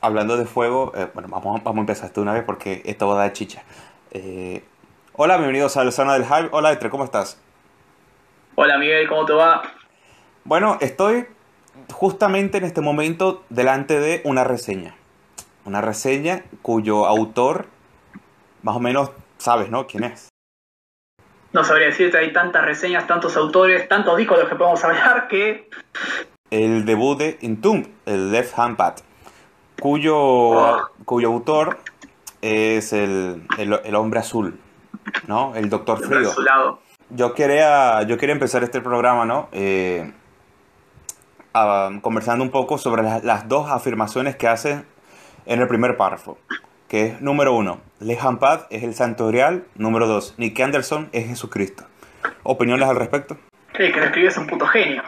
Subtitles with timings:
[0.00, 3.14] Hablando de fuego, eh, bueno, vamos, vamos a empezar esto una vez porque esto va
[3.14, 3.62] a dar chicha.
[4.12, 4.64] Eh,
[5.14, 6.48] hola, bienvenidos a la zona del hype.
[6.52, 7.40] Hola, Etre, ¿cómo estás?
[8.54, 9.62] Hola, Miguel, ¿cómo te va?
[10.44, 11.26] Bueno, estoy
[11.92, 14.94] justamente en este momento delante de una reseña.
[15.64, 17.66] Una reseña cuyo autor,
[18.62, 19.86] más o menos, sabes, ¿no?
[19.86, 20.28] ¿Quién es?
[21.52, 25.28] No sabría decirte, hay tantas reseñas, tantos autores, tantos discos de los que podemos hablar
[25.28, 25.68] que...
[26.50, 28.94] El debut de Entomb, el Left Hand Pad,
[29.80, 31.78] cuyo, cuyo autor
[32.42, 34.58] es el, el- el hombre azul,
[35.26, 35.54] ¿no?
[35.54, 36.30] El Doctor Frío.
[37.10, 39.48] Yo quería, yo quería empezar este programa, ¿no?
[39.52, 40.12] Eh,
[42.02, 44.82] conversando un poco sobre las, las dos afirmaciones que hace
[45.46, 46.38] en el primer párrafo.
[46.88, 49.64] Que es, número uno, Lejampad es el santo grial.
[49.76, 51.84] Número dos, Nick Anderson es Jesucristo.
[52.42, 53.36] ¿Opiniones al respecto?
[53.74, 55.02] El que lo escribió es un puto genio.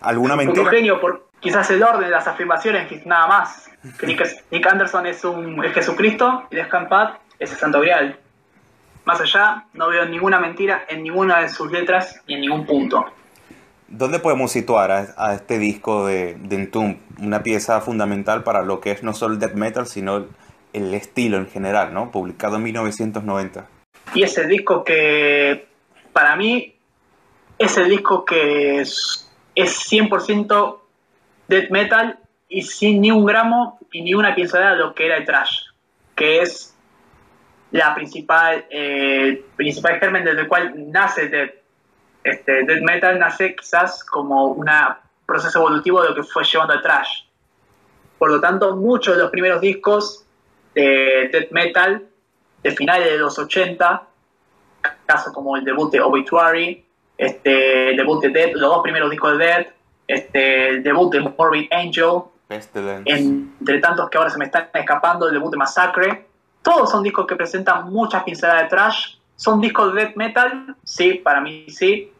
[0.00, 0.70] ¿Alguna Un mentira?
[0.70, 3.70] genio por quizás el orden de las afirmaciones, nada más.
[3.98, 8.18] Que Nick, Anderson es un es Jesucristo y Descampad es el Santo Grial.
[9.04, 13.06] Más allá, no veo ninguna mentira en ninguna de sus letras ni en ningún punto.
[13.86, 16.98] ¿Dónde podemos situar a, a este disco de, de Entomb?
[17.20, 20.28] Una pieza fundamental para lo que es no solo el death metal, sino el,
[20.74, 22.10] el estilo en general, ¿no?
[22.10, 23.66] Publicado en 1990.
[24.14, 25.68] Y es el disco que,
[26.12, 26.76] para mí,
[27.58, 29.27] es el disco que es,
[29.58, 30.78] es 100%
[31.48, 32.16] death metal
[32.48, 35.62] y sin ni un gramo y ni una pincelada de lo que era el trash,
[36.14, 36.76] que es
[37.72, 41.54] la principal, eh, el principal germen desde el cual nace death,
[42.22, 44.70] este, death metal, nace quizás como un
[45.26, 47.24] proceso evolutivo de lo que fue llevando al trash.
[48.16, 50.24] Por lo tanto, muchos de los primeros discos
[50.74, 52.06] de death metal
[52.62, 54.06] de finales de los 80,
[55.04, 56.87] casos como el debut de Obituary,
[57.18, 59.66] este, el debut de Dead, los dos primeros discos de Dead,
[60.06, 63.10] este, el debut de Morbid Angel, Pestilence.
[63.10, 66.26] entre tantos que ahora se me están escapando, el debut de Massacre.
[66.62, 69.16] Todos son discos que presentan muchas pinceladas de trash.
[69.36, 72.10] Son discos de death metal, sí, para mí sí,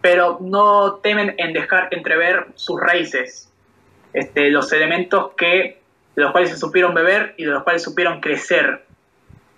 [0.00, 3.52] pero no temen en dejar entrever sus raíces,
[4.12, 5.82] este, los elementos que
[6.14, 8.86] de los cuales se supieron beber y de los cuales supieron crecer.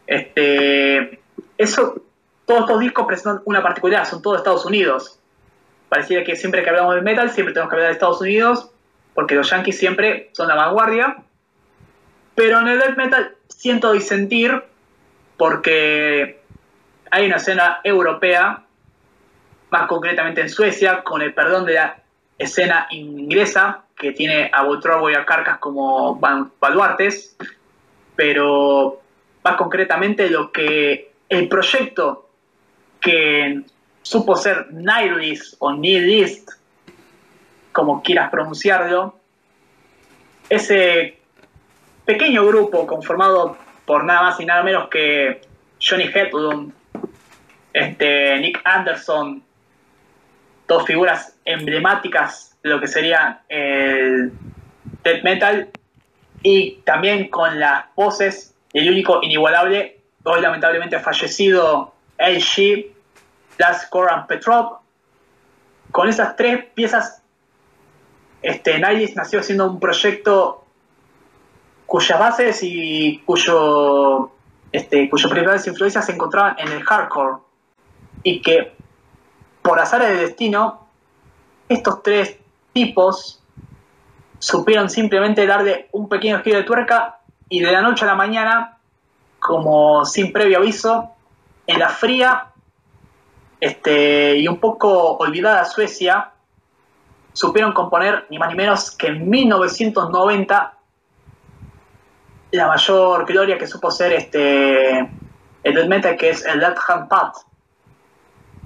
[0.08, 1.20] Este,
[1.56, 2.02] eso,
[2.48, 5.20] todos estos discos presentan una particularidad, son todos Estados Unidos.
[5.90, 8.70] Pareciera que siempre que hablamos de metal, siempre tenemos que hablar de Estados Unidos,
[9.12, 11.18] porque los yankees siempre son la vanguardia.
[12.34, 14.64] Pero en el death metal siento disentir,
[15.36, 16.40] porque
[17.10, 18.64] hay una escena europea,
[19.68, 22.02] más concretamente en Suecia, con el perdón de la
[22.38, 27.36] escena inglesa, que tiene a Voltrovo y a Carcas como baluartes,
[28.16, 29.02] pero
[29.44, 32.27] más concretamente lo que el proyecto
[33.00, 33.62] que
[34.02, 36.50] supo ser Nihilist o Nihilist,
[37.72, 39.18] como quieras pronunciarlo,
[40.48, 41.18] ese
[42.04, 45.42] pequeño grupo conformado por nada más y nada menos que
[45.80, 46.72] Johnny Hedlund,
[47.72, 49.42] este, Nick Anderson,
[50.66, 54.32] dos figuras emblemáticas de lo que sería el
[55.02, 55.68] death metal
[56.42, 62.92] y también con las voces del único inigualable, hoy lamentablemente fallecido LG,
[63.58, 64.78] Last Goran Petrov.
[65.90, 67.22] Con esas tres piezas,
[68.42, 70.64] este, nació siendo un proyecto
[71.86, 74.30] cuyas bases y cuyo,
[74.70, 77.38] este, cuyas principales influencias se encontraban en el hardcore
[78.22, 78.76] y que
[79.62, 80.86] por azares de destino
[81.68, 82.36] estos tres
[82.72, 83.42] tipos
[84.38, 88.78] supieron simplemente darle un pequeño giro de tuerca y de la noche a la mañana,
[89.38, 91.12] como sin previo aviso,
[91.68, 92.46] en la fría
[93.60, 96.32] este, y un poco olvidada Suecia,
[97.32, 100.74] supieron componer ni más ni menos que en 1990
[102.52, 107.08] la mayor gloria que supo ser este, el death metal, que es el Left Hand
[107.08, 107.36] Path.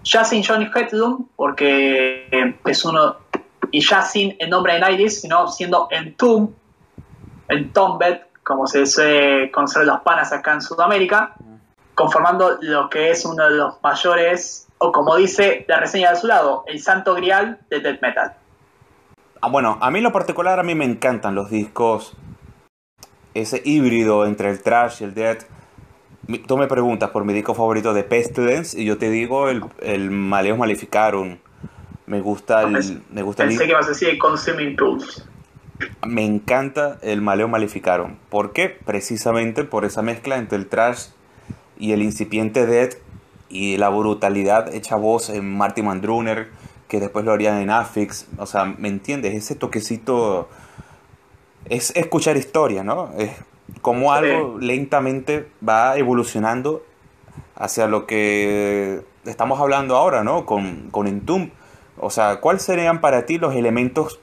[0.05, 3.17] Ya sin Johnny Hedlund, porque es uno,
[3.73, 6.51] y ya sin el nombre de Nihilist, sino siendo Entomb,
[7.49, 11.35] Entombed, como se suele conocer los panas acá en Sudamérica,
[11.95, 16.27] conformando lo que es uno de los mayores, o como dice la reseña de su
[16.27, 18.35] lado, el santo grial del death metal.
[19.41, 22.15] Ah, bueno, a mí en lo particular, a mí me encantan los discos,
[23.35, 25.45] ese híbrido entre el trash y el death.
[26.47, 30.11] Tú me preguntas por mi disco favorito de Pestilence y yo te digo el, el
[30.11, 31.39] Maleus Maleficarum.
[32.07, 35.27] Me gusta el, me gusta el, Pensé que ibas a decir el Consuming Tools.
[36.07, 38.17] me encanta el Maleo Maleficarum.
[38.29, 38.69] ¿Por qué?
[38.69, 41.07] Precisamente por esa mezcla entre el trash
[41.83, 42.95] y el incipiente death
[43.49, 46.49] y la brutalidad hecha voz en Marty Mandruner,
[46.87, 48.29] que después lo harían en Affix.
[48.39, 49.35] O sea, ¿me entiendes?
[49.35, 50.49] Ese toquecito
[51.69, 53.11] es escuchar historia, ¿no?
[53.19, 53.33] Es
[53.83, 56.85] como algo lentamente va evolucionando
[57.57, 60.47] hacia lo que estamos hablando ahora, ¿no?
[60.47, 61.53] Con, con.
[61.99, 64.21] O sea, ¿cuáles serían para ti los elementos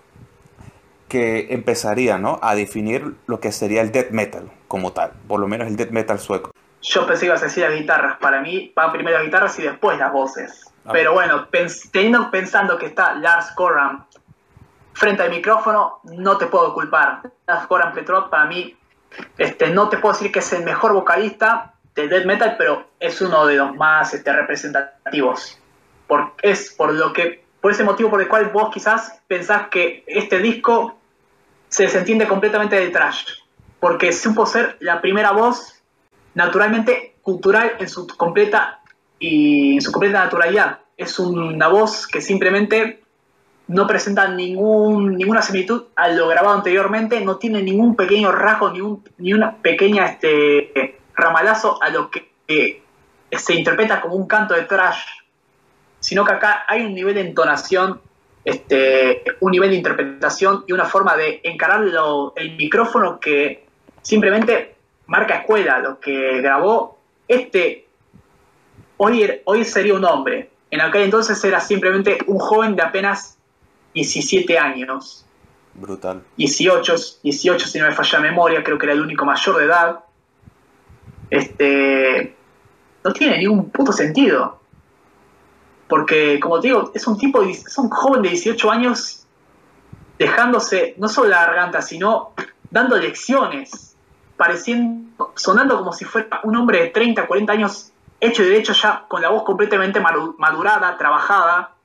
[1.10, 2.40] que empezarían ¿no?
[2.42, 5.12] a definir lo que sería el death metal como tal?
[5.28, 6.52] Por lo menos el death metal sueco.
[6.82, 8.18] Yo pensé que ibas a decir las guitarras.
[8.18, 10.66] Para mí van primero las guitarras y después las voces.
[10.86, 10.92] Ah.
[10.94, 11.48] Pero bueno,
[11.92, 14.06] teniendo pensando que está Lars Goran
[14.94, 17.22] frente al micrófono, no te puedo culpar.
[17.48, 18.76] Lars Goran Petrov para mí,
[19.38, 23.22] este, no te puedo decir que es el mejor vocalista del death metal, pero es
[23.22, 25.60] uno de los más este, representativos.
[26.08, 30.04] Por, es por lo que por ese motivo por el cual vos quizás pensás que
[30.08, 30.98] este disco
[31.68, 33.26] se desentiende completamente del trash,
[33.80, 35.79] porque supo ser la primera voz
[36.34, 38.82] naturalmente cultural en su completa
[39.20, 40.80] y en su completa naturalidad.
[40.98, 43.02] Es una voz que simplemente
[43.68, 48.82] no presenta ningún, ninguna similitud a lo grabado anteriormente, no tiene ningún pequeño rasgo, ni,
[48.82, 52.30] un, ni una pequeña este, ramalazo a lo que
[53.32, 55.04] se interpreta como un canto de trash,
[56.00, 58.02] sino que acá hay un nivel de entonación,
[58.44, 61.84] este, un nivel de interpretación y una forma de encarar
[62.36, 63.68] el micrófono que
[64.02, 64.79] simplemente
[65.10, 65.80] marca escuela.
[65.80, 67.88] Lo que grabó este,
[68.98, 73.38] hoy, hoy sería un hombre, en aquel entonces era simplemente un joven de apenas
[73.94, 75.26] 17 años.
[75.74, 76.24] Brutal.
[76.38, 79.66] 18, 18 si no me falla la memoria, creo que era el único mayor de
[79.66, 80.00] edad.
[81.30, 82.36] Este,
[83.04, 84.60] no tiene ningún puto sentido.
[85.88, 89.26] Porque, como te digo, es un tipo, es un joven de 18 años
[90.20, 92.34] dejándose no solo la garganta, sino
[92.70, 93.89] dando lecciones,
[94.40, 97.92] pareciendo, sonando como si fuera un hombre de 30, 40 años,
[98.22, 101.76] hecho y derecho ya, con la voz completamente madurada, trabajada,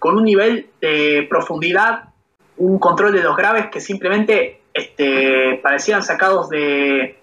[0.00, 2.08] con un nivel de profundidad,
[2.56, 7.20] un control de los graves que simplemente este, parecían sacados de,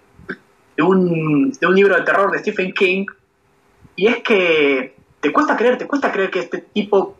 [0.78, 3.04] un, de un libro de terror de Stephen King.
[3.94, 7.14] Y es que te cuesta creer, te cuesta creer que este tipo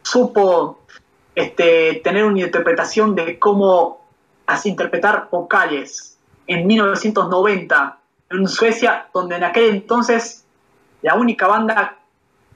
[0.00, 0.80] supo
[1.34, 4.00] este, tener una interpretación de cómo
[4.46, 6.12] así interpretar vocales
[6.46, 7.98] en 1990
[8.30, 10.44] en Suecia, donde en aquel entonces
[11.02, 11.98] la única banda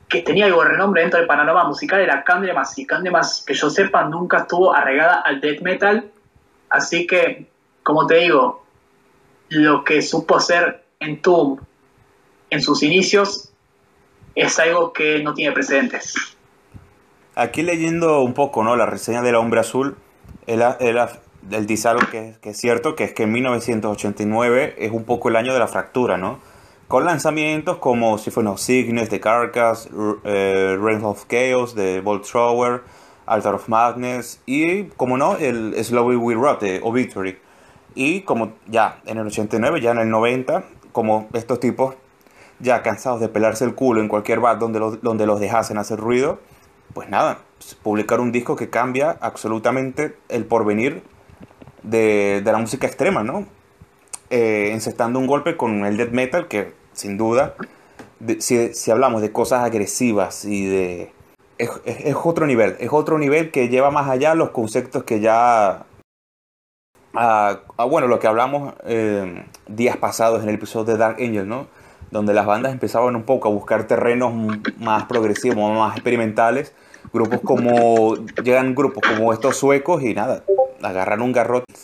[0.09, 3.69] que tenía algo de renombre dentro del panorama musical era Candlemas y Candlemas, que yo
[3.71, 6.11] sepa, nunca estuvo arregada al death metal.
[6.71, 7.49] Así que,
[7.83, 8.65] como te digo,
[9.49, 11.61] lo que supo hacer en Tomb
[12.51, 13.53] en sus inicios
[14.35, 16.15] es algo que no tiene precedentes.
[17.35, 18.77] Aquí leyendo un poco ¿no?
[18.77, 19.97] la reseña de La Hombre Azul,
[20.47, 20.63] él,
[21.67, 25.53] dice algo que, es cierto, que es que en 1989 es un poco el año
[25.53, 26.39] de la fractura, ¿no?
[26.89, 29.89] Con lanzamientos como si fueron Cygnus de Carcass,
[30.25, 32.83] eh, Reign of Chaos de Bolt Thrower,
[33.27, 37.39] Altar of Madness y, como no, el Slowly We Rot de Obituary.
[37.95, 41.97] Y como ya en el 89, ya en el 90, como estos tipos
[42.59, 45.99] ya cansados de pelarse el culo en cualquier bar donde los, donde los dejasen hacer
[45.99, 46.39] ruido,
[46.95, 47.39] pues nada,
[47.83, 51.03] publicar un disco que cambia absolutamente el porvenir
[51.87, 53.47] de, la música extrema, ¿no?
[54.31, 57.55] Eh, encestando un golpe con el death metal que, sin duda,
[58.41, 61.13] si, si, hablamos de cosas agresivas y de...
[61.59, 61.71] Es,
[62.23, 65.85] otro nivel, es otro nivel que lleva más allá los conceptos que ya...
[67.15, 71.49] Ah, ah, bueno, lo que hablamos eh, días pasados en el episodio de Dark Angel,
[71.49, 71.67] ¿no?
[72.11, 74.33] donde las bandas empezaban un poco a buscar terrenos
[74.79, 76.73] más progresivos, más experimentales.
[77.13, 80.43] Grupos como, llegan grupos como estos suecos y nada,
[80.87, 81.75] agarran un garrote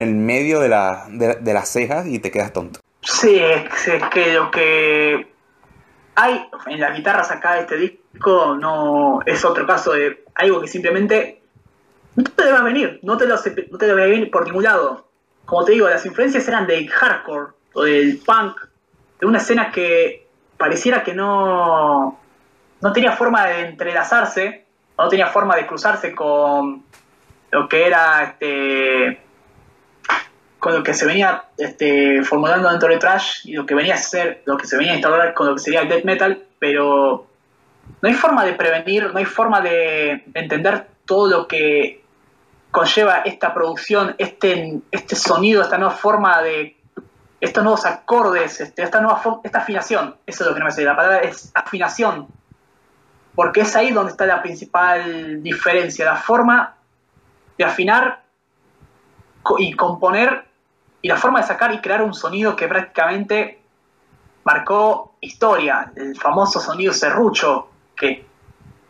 [0.00, 2.80] en medio de, la, de, las cejas y te quedas tonto.
[3.02, 3.64] Sí, es,
[4.10, 5.32] que lo que
[6.14, 10.68] hay en las guitarras acá de este disco no es otro caso de algo que
[10.68, 11.42] simplemente
[12.14, 13.36] no te a venir, no te lo,
[13.94, 15.08] venir por ningún lado.
[15.44, 18.60] Como te digo, las influencias eran del hardcore o del punk
[19.20, 22.18] de una escena que pareciera que no,
[22.80, 26.84] no tenía forma de entrelazarse, no tenía forma de cruzarse con
[27.50, 29.20] lo que era este
[30.58, 33.98] con lo que se venía este, formulando dentro de Trash y lo que venía a
[33.98, 37.26] ser, lo que se venía a instaurar con lo que sería el death metal, pero
[38.02, 42.02] no hay forma de prevenir, no hay forma de entender todo lo que
[42.70, 46.76] conlleva esta producción, este, este sonido, esta nueva forma de
[47.40, 50.86] estos nuevos acordes, este, esta nueva esta afinación, eso es lo que no me sale,
[50.86, 52.26] la palabra es afinación,
[53.36, 56.77] porque es ahí donde está la principal diferencia, la forma
[57.58, 58.22] de afinar
[59.58, 60.44] y componer
[61.02, 63.60] y la forma de sacar y crear un sonido que prácticamente
[64.44, 68.26] marcó historia, el famoso sonido serrucho, que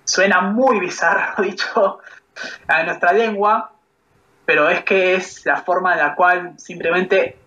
[0.04, 1.98] suena muy bizarro dicho
[2.68, 3.72] a nuestra lengua,
[4.44, 7.38] pero es que es la forma en la cual simplemente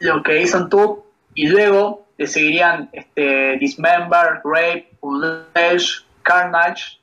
[0.00, 1.02] lo que hizo en Tube
[1.34, 6.97] y luego le seguirían este, Dismember, Rape, Ullage, Carnage,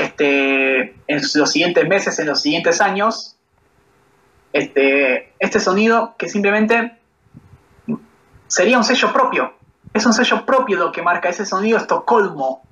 [0.00, 3.36] este, en los siguientes meses, en los siguientes años,
[4.52, 6.98] este, este sonido que simplemente
[8.46, 9.54] sería un sello propio.
[9.92, 12.62] Es un sello propio lo que marca ese sonido Estocolmo.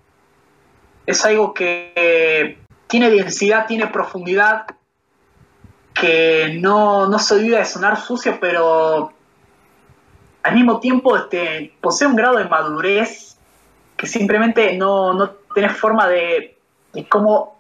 [1.07, 4.67] Es algo que tiene densidad, tiene profundidad,
[5.95, 9.13] que no, no se olvida de sonar sucio, pero
[10.43, 13.37] al mismo tiempo este, posee un grado de madurez
[13.97, 16.54] que simplemente no, no tenés forma de,
[17.03, 17.59] cómo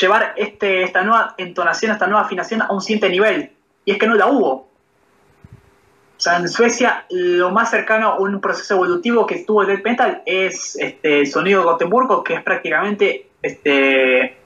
[0.00, 3.52] llevar este, esta nueva entonación, esta nueva afinación a un siguiente nivel.
[3.84, 4.68] Y es que no la hubo.
[6.16, 9.84] O sea, en Suecia lo más cercano a un proceso evolutivo que tuvo el death
[9.84, 14.38] metal es este, el sonido de Gotemburgo, que es prácticamente este,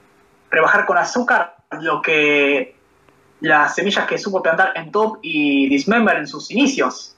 [0.49, 2.75] rebajar con azúcar lo que
[3.41, 7.15] las semillas que supo plantar en Top y Dismember en sus inicios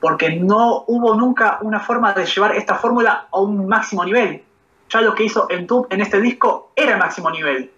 [0.00, 4.42] porque no hubo nunca una forma de llevar esta fórmula a un máximo nivel.
[4.88, 7.72] Ya lo que hizo Tube en este disco era el máximo nivel.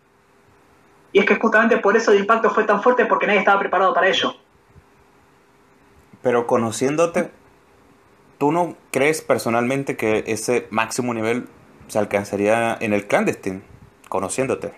[1.12, 3.94] Y es que justamente por eso el impacto fue tan fuerte porque nadie estaba preparado
[3.94, 4.34] para ello.
[6.22, 7.30] Pero conociéndote,
[8.38, 11.48] ¿tú no crees personalmente que ese máximo nivel
[11.86, 13.62] se alcanzaría en el clandestine,
[14.08, 14.74] conociéndote?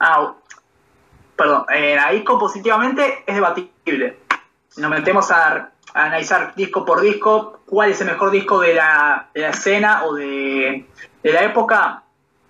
[0.00, 0.34] Ah,
[1.36, 4.18] perdón, eh, ahí compositivamente es debatible
[4.76, 10.04] nos metemos a, analizar disco por disco cuál es el mejor disco de la, escena
[10.04, 10.86] o de,
[11.22, 12.02] la época,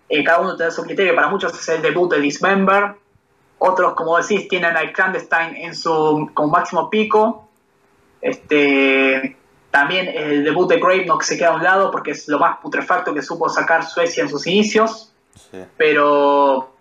[0.08, 1.14] eh, cada uno tiene su criterio.
[1.14, 2.96] Para muchos es el debut de Dismember,
[3.58, 7.49] otros, como decís, tienen a Clandestine en su como máximo pico.
[8.20, 9.37] Este,
[9.70, 12.38] también el debut de Grave no que se queda a un lado porque es lo
[12.38, 15.12] más putrefacto que supo sacar Suecia en sus inicios.
[15.76, 16.75] Pero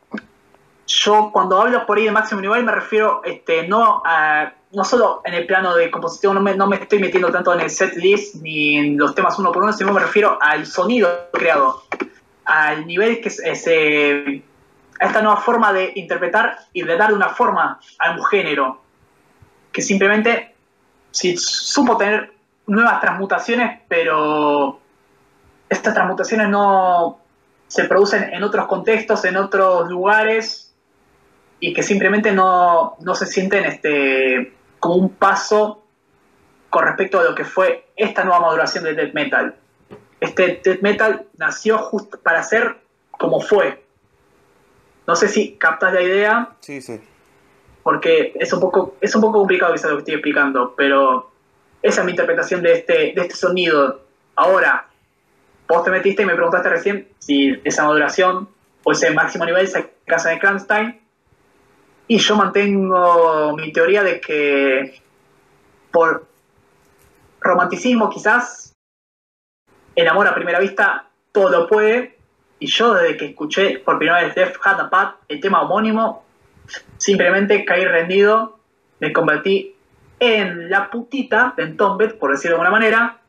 [0.87, 5.21] yo cuando hablo por ahí de máximo nivel me refiero este, no a no solo
[5.25, 7.95] en el plano de composición, no me, no me estoy metiendo tanto en el set
[7.95, 11.83] list ni en los temas uno por uno, sino me refiero al sonido creado,
[12.45, 14.43] al nivel que se,
[14.99, 18.81] a esta nueva forma de interpretar y de dar una forma a un género,
[19.71, 20.55] que simplemente
[21.11, 22.33] si supo tener
[22.67, 24.79] nuevas transmutaciones, pero
[25.69, 27.19] estas transmutaciones no
[27.67, 30.73] se producen en otros contextos, en otros lugares,
[31.61, 35.83] y que simplemente no, no se sienten este, como un paso
[36.69, 39.55] con respecto a lo que fue esta nueva maduración del death metal.
[40.19, 42.77] Este death metal nació justo para ser
[43.11, 43.85] como fue.
[45.05, 46.49] No sé si captas la idea.
[46.61, 46.99] Sí, sí.
[47.83, 51.31] Porque es un poco, es un poco complicado quizás lo que estoy explicando, pero
[51.81, 54.01] esa es mi interpretación de este, de este sonido.
[54.35, 54.87] Ahora,
[55.67, 58.49] vos te metiste y me preguntaste recién si esa maduración
[58.83, 61.00] o ese máximo nivel se casa de Kranstein
[62.11, 65.01] y yo mantengo mi teoría de que
[65.91, 66.27] por
[67.39, 68.73] romanticismo quizás,
[69.95, 72.17] el amor a primera vista todo puede.
[72.59, 76.25] Y yo desde que escuché por primera vez Def Had a Pat, el tema homónimo,
[76.97, 78.59] simplemente caí rendido,
[78.99, 79.73] me convertí
[80.19, 83.21] en la putita de Entombed, por decirlo de alguna manera.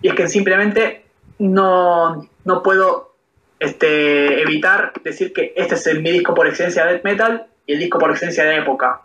[0.00, 1.06] Y es que simplemente
[1.38, 3.11] no, no puedo
[3.62, 7.74] este, evitar decir que este es el, mi disco por excelencia de death metal y
[7.74, 9.02] el disco por excelencia de época.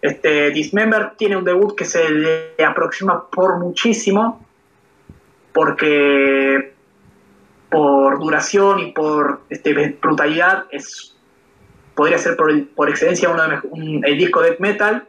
[0.00, 4.46] Este, Dismember tiene un debut que se le aproxima por muchísimo,
[5.52, 6.72] porque
[7.68, 11.14] por duración y por este, brutalidad es,
[11.94, 15.06] podría ser por, excelencia uno de el disco death metal,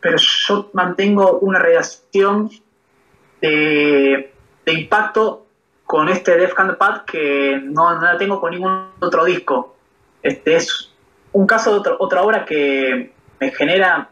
[0.00, 2.50] pero yo mantengo una relación
[3.40, 4.30] de,
[4.66, 5.46] impacto
[5.90, 9.74] con este Death Pad que no, no, la tengo con ningún otro disco.
[10.22, 10.92] Este es
[11.32, 14.08] un caso de otra obra que me genera,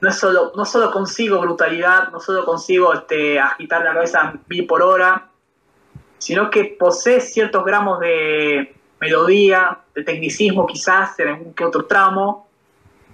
[0.00, 4.80] no, solo, no solo consigo brutalidad, no solo consigo este, agitar la cabeza mil por
[4.80, 5.28] hora,
[6.16, 12.48] sino que posee ciertos gramos de melodía, de tecnicismo quizás en algún que otro tramo.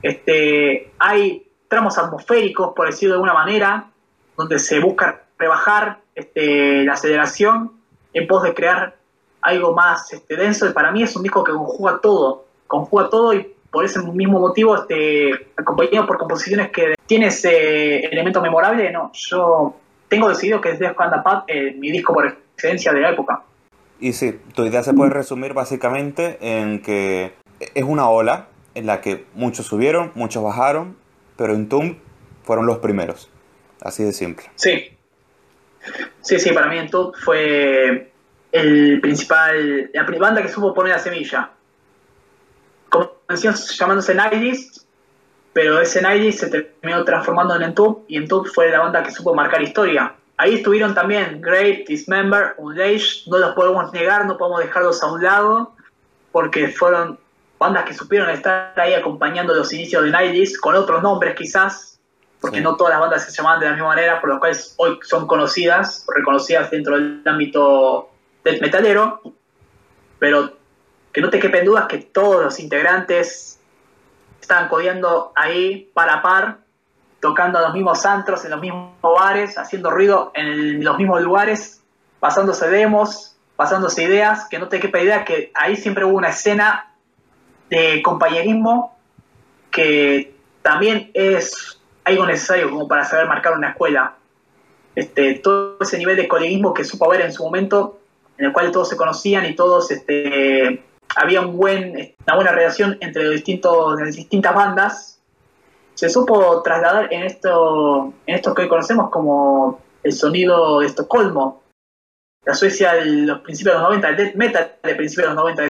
[0.01, 3.91] Este, hay tramos atmosféricos, por decirlo de alguna manera,
[4.37, 7.76] donde se busca rebajar este, la aceleración
[8.19, 8.97] en pos de crear
[9.41, 10.67] algo más este, denso.
[10.69, 14.39] Y para mí es un disco que conjuga todo conjuga todo y por ese mismo
[14.39, 19.77] motivo, este, acompañado por composiciones que tiene ese elemento memorable, no, yo
[20.09, 23.43] tengo decidido que es Death Pat eh, mi disco por excelencia de la época.
[23.99, 27.33] Y sí, tu idea se puede resumir básicamente en que
[27.75, 30.97] es una ola en la que muchos subieron, muchos bajaron,
[31.37, 31.97] pero en Tomb
[32.45, 33.31] fueron los primeros.
[33.81, 34.47] Así de simple.
[34.55, 34.96] Sí.
[36.21, 36.91] Sí, sí, para mí en
[37.21, 38.13] fue
[38.53, 41.51] el principal, la banda que supo poner la semilla.
[42.89, 44.87] Comenzó llamándose Nightist,
[45.53, 49.35] pero ese Nightist se terminó transformando en Entub y Entub fue la banda que supo
[49.35, 50.15] marcar historia.
[50.39, 55.23] Ahí estuvieron también Great, Dismember, Unleash, no los podemos negar, no podemos dejarlos a un
[55.23, 55.75] lado,
[56.31, 57.19] porque fueron
[57.59, 61.96] bandas que supieron estar ahí acompañando los inicios de Nightist, con otros nombres quizás,
[62.47, 65.01] porque no todas las bandas se llamaban de la misma manera, por lo cual hoy
[65.03, 68.09] son conocidas, reconocidas dentro del ámbito
[68.45, 69.21] del metalero,
[70.21, 70.53] pero
[71.13, 73.59] que no te quepen dudas que todos los integrantes
[74.41, 76.59] estaban codiando ahí par a par,
[77.19, 81.83] tocando a los mismos antros, en los mismos bares, haciendo ruido en los mismos lugares,
[82.21, 86.95] pasándose demos, pasándose ideas, que no te quepa idea que ahí siempre hubo una escena
[87.71, 88.97] de compañerismo
[89.73, 94.15] que también es algo necesario como para saber marcar una escuela.
[94.95, 97.99] Este, todo ese nivel de coleguismo que supo haber en su momento,
[98.39, 100.83] en el cual todos se conocían y todos este,
[101.17, 105.21] había un buen, una buena relación entre los distintos, las distintas bandas,
[105.95, 111.63] se supo trasladar en esto, en esto que hoy conocemos como el sonido de Estocolmo,
[112.45, 115.43] la Suecia de los principios de los 90, el death metal de principios de los
[115.43, 115.69] 90.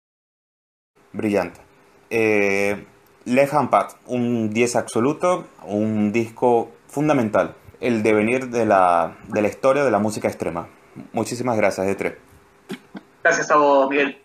[1.11, 1.61] Brillante.
[2.09, 2.85] Eh,
[3.25, 3.69] Left Hand
[4.05, 9.99] un 10 absoluto, un disco fundamental, el devenir de la, de la historia de la
[9.99, 10.67] música extrema.
[11.11, 12.17] Muchísimas gracias, Etre.
[13.23, 14.17] Gracias a vos, Miguel.